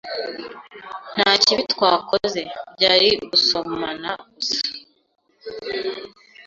[1.15, 2.41] Nta kibi twakoze.
[2.75, 4.61] Byari ugusomana gusa.